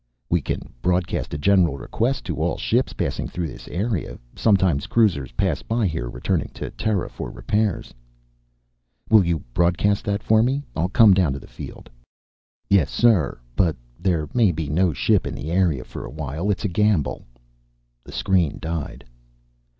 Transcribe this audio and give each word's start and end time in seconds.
"We 0.31 0.41
can 0.41 0.63
broadcast 0.81 1.31
a 1.35 1.37
general 1.37 1.77
request 1.77 2.25
to 2.25 2.37
all 2.41 2.57
ships 2.57 2.91
passing 2.91 3.27
through 3.27 3.49
this 3.49 3.67
area. 3.67 4.17
Sometimes 4.35 4.87
cruisers 4.87 5.31
pass 5.33 5.61
by 5.61 5.85
here 5.85 6.09
returning 6.09 6.49
to 6.55 6.71
Terra 6.71 7.07
for 7.07 7.29
repairs." 7.29 7.93
"Will 9.11 9.23
you 9.23 9.43
broadcast 9.53 10.03
that 10.05 10.23
for 10.23 10.41
me? 10.41 10.63
I'll 10.75 10.89
come 10.89 11.13
down 11.13 11.33
to 11.33 11.39
the 11.39 11.45
field." 11.45 11.87
"Yes 12.67 12.89
sir. 12.89 13.39
But 13.55 13.75
there 13.99 14.27
may 14.33 14.51
be 14.51 14.69
no 14.69 14.91
ship 14.91 15.27
in 15.27 15.35
the 15.35 15.51
area 15.51 15.83
for 15.83 16.03
awhile. 16.03 16.49
It's 16.49 16.65
a 16.65 16.67
gamble." 16.67 17.27
The 18.03 18.11
screen 18.11 18.57
died. 18.59 19.05